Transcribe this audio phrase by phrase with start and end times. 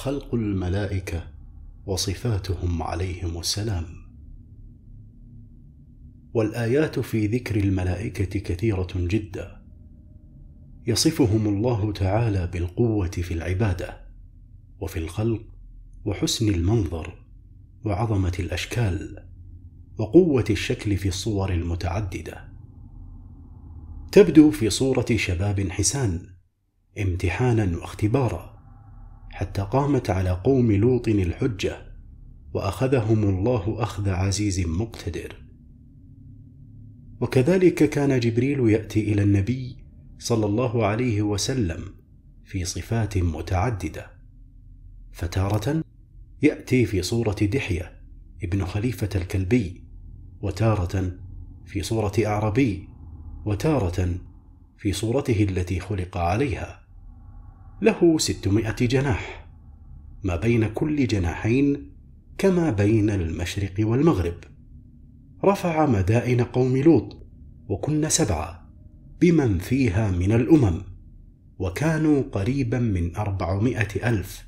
[0.00, 1.26] خلق الملائكة
[1.86, 3.84] وصفاتهم عليهم السلام.
[6.34, 9.62] والآيات في ذكر الملائكة كثيرة جدا.
[10.86, 14.00] يصفهم الله تعالى بالقوة في العبادة
[14.80, 15.42] وفي الخلق
[16.04, 17.24] وحسن المنظر
[17.84, 19.28] وعظمة الأشكال
[19.98, 22.48] وقوة الشكل في الصور المتعددة.
[24.12, 26.26] تبدو في صورة شباب حسان
[26.98, 28.59] امتحانا واختبارا.
[29.30, 31.76] حتى قامت على قوم لوط الحجة
[32.54, 35.36] وأخذهم الله أخذ عزيز مقتدر.
[37.20, 39.76] وكذلك كان جبريل يأتي إلى النبي
[40.18, 41.84] صلى الله عليه وسلم
[42.44, 44.10] في صفات متعددة.
[45.12, 45.84] فتارة
[46.42, 48.00] يأتي في صورة دحية
[48.42, 49.84] ابن خليفة الكلبي
[50.42, 51.12] وتارة
[51.66, 52.88] في صورة اعربي
[53.44, 54.14] وتارة
[54.78, 56.79] في صورته التي خلق عليها.
[57.82, 59.46] له ستمائة جناح.
[60.22, 61.90] ما بين كل جناحين
[62.38, 64.34] كما بين المشرق والمغرب.
[65.44, 67.26] رفع مدائن قوم لوط
[67.68, 68.70] وكن سبعة
[69.20, 70.82] بمن فيها من الأمم
[71.58, 74.44] وكانوا قريبا من أربعمائة ألف.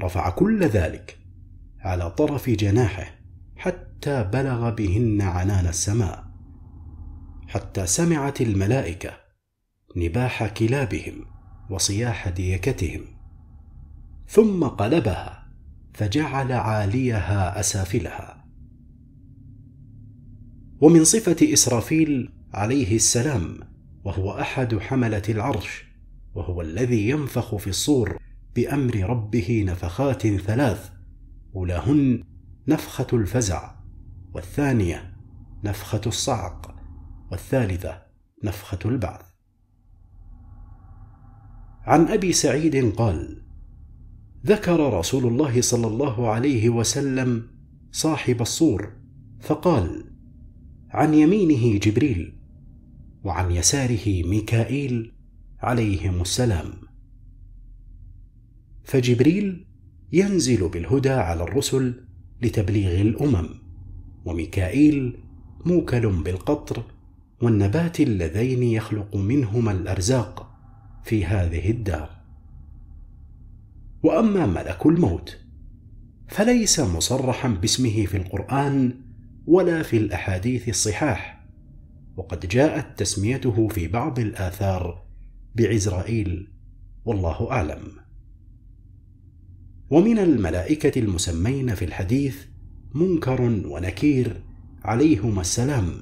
[0.00, 1.18] رفع كل ذلك
[1.80, 3.14] على طرف جناحه
[3.56, 6.24] حتى بلغ بهن عنان السماء.
[7.48, 9.10] حتى سمعت الملائكة
[9.96, 11.39] نباح كلابهم.
[11.70, 13.00] وصياح ديكتهم.
[14.28, 15.46] ثم قلبها
[15.94, 18.44] فجعل عاليها أسافلها.
[20.80, 23.60] ومن صفة إسرافيل عليه السلام
[24.04, 25.84] وهو أحد حملة العرش
[26.34, 28.18] وهو الذي ينفخ في الصور
[28.56, 30.90] بأمر ربه نفخات ثلاث
[31.54, 32.24] أولاهن
[32.68, 33.74] نفخة الفزع
[34.34, 35.16] والثانية
[35.64, 36.74] نفخة الصعق
[37.30, 38.02] والثالثة
[38.44, 39.29] نفخة البعث.
[41.90, 43.42] عن أبي سعيد قال
[44.46, 47.42] ذكر رسول الله صلى الله عليه وسلم
[47.92, 48.92] صاحب الصور
[49.40, 50.04] فقال
[50.90, 52.32] عن يمينه جبريل
[53.24, 55.12] وعن يساره ميكائيل
[55.60, 56.72] عليهم السلام.
[58.84, 59.66] فجبريل
[60.12, 61.94] ينزل بالهدى على الرسل
[62.42, 63.48] لتبليغ الأمم
[64.24, 65.16] وميكائيل
[65.64, 66.82] موكل بالقطر
[67.42, 70.49] والنبات اللذين يخلق منهما الأرزاق.
[71.04, 72.10] في هذه الدار.
[74.02, 75.38] وأما ملك الموت
[76.28, 78.94] فليس مصرحا باسمه في القرآن
[79.46, 81.44] ولا في الأحاديث الصحاح
[82.16, 85.02] وقد جاءت تسميته في بعض الآثار
[85.54, 86.48] بعزرائيل
[87.04, 87.82] والله أعلم.
[89.90, 92.44] ومن الملائكة المسمين في الحديث
[92.94, 94.42] منكر ونكير
[94.82, 95.92] عليهما السلام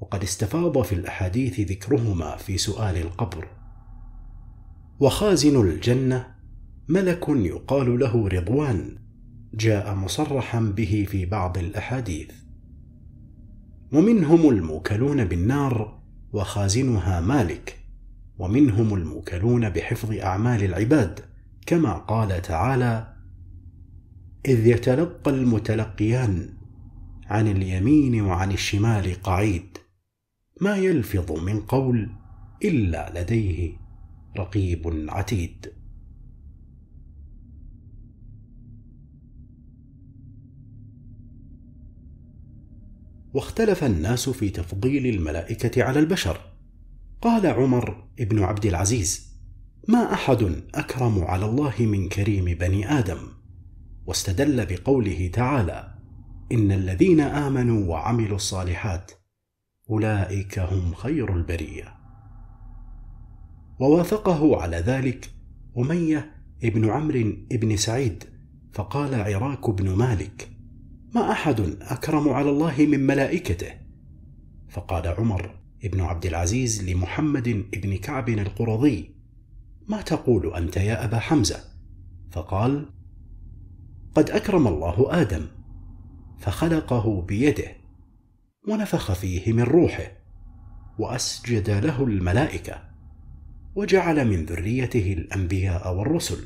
[0.00, 3.48] وقد استفاض في الأحاديث ذكرهما في سؤال القبر.
[5.00, 6.34] وخازن الجنة
[6.88, 8.98] ملك يقال له رضوان
[9.54, 12.30] جاء مصرحا به في بعض الأحاديث.
[13.92, 15.98] ومنهم الموكلون بالنار
[16.32, 17.78] وخازنها مالك
[18.38, 21.20] ومنهم الموكلون بحفظ أعمال العباد
[21.66, 23.14] كما قال تعالى
[24.46, 26.48] إذ يتلقى المتلقيان
[27.26, 29.78] عن اليمين وعن الشمال قعيد
[30.60, 32.10] ما يلفظ من قول
[32.64, 33.83] إلا لديه
[34.36, 35.72] رقيب عتيد.
[43.34, 46.40] واختلف الناس في تفضيل الملائكة على البشر.
[47.22, 49.34] قال عمر بن عبد العزيز
[49.88, 53.18] ما أحد أكرم على الله من كريم بني آدم.
[54.06, 55.94] واستدل بقوله تعالى
[56.52, 59.12] إن الذين آمنوا وعملوا الصالحات
[59.90, 62.03] أولئك هم خير البرية.
[63.78, 65.30] ووافقه على ذلك
[65.78, 66.30] أمية
[66.62, 68.24] بن عمرو بن سعيد
[68.72, 70.50] فقال عراك بن مالك
[71.14, 73.70] ما أحد أكرم على الله من ملائكته.
[74.68, 75.54] فقال عمر
[75.84, 79.10] بن عبد العزيز لمحمد بن كعب القرظي
[79.88, 81.64] ما تقول أنت يا أبا حمزة؟
[82.30, 82.90] فقال
[84.14, 85.46] قد أكرم الله آدم
[86.38, 87.76] فخلقه بيده
[88.68, 90.12] ونفخ فيه من روحه
[90.98, 92.93] وأسجد له الملائكة.
[93.74, 96.44] وجعل من ذريته الأنبياء والرسل.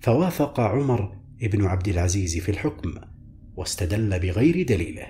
[0.00, 2.94] فوافق عمر ابن عبد العزيز في الحكم
[3.56, 5.06] واستدل بغير دليله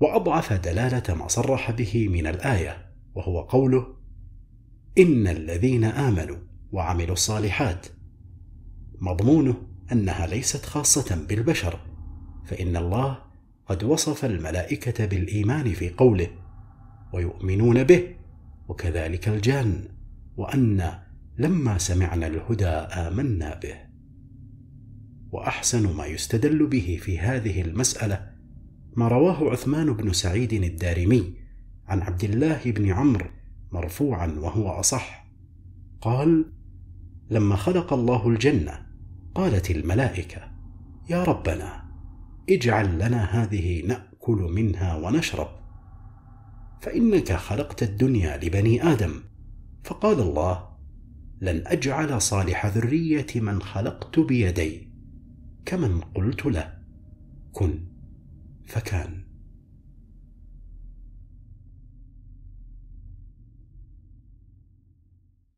[0.00, 3.86] وأضعف دلالة ما صرح به من الآية وهو قوله
[4.98, 6.36] إن الذين آمنوا
[6.72, 7.86] وعملوا الصالحات
[9.00, 9.56] مضمونه
[9.92, 11.80] أنها ليست خاصة بالبشر
[12.44, 13.18] فإن الله
[13.66, 16.28] قد وصف الملائكة بالإيمان في قوله
[17.12, 18.16] ويؤمنون به
[18.68, 19.88] وكذلك الجان
[20.36, 20.92] وأن
[21.38, 23.74] لما سمعنا الهدى آمنا به.
[25.32, 28.30] وأحسن ما يستدل به في هذه المسألة
[28.96, 31.34] ما رواه عثمان بن سعيد الدارمي
[31.86, 33.26] عن عبد الله بن عمرو
[33.72, 35.26] مرفوعا وهو أصح.
[36.00, 36.44] قال
[37.30, 38.86] لما خلق الله الجنه
[39.34, 40.42] قالت الملائكة
[41.10, 41.84] يا ربنا
[42.50, 45.48] اجعل لنا هذه نأكل منها ونشرب
[46.80, 49.20] فإنك خلقت الدنيا لبني آدم.
[49.84, 50.68] فقال الله
[51.40, 54.88] لن أجعل صالح ذرية من خلقت بيدي.
[55.64, 56.78] كمن قلت له
[57.52, 57.84] كن.
[58.66, 59.25] فكان.